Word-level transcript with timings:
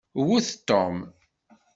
Wet 0.27 0.47
Tom! 0.67 0.95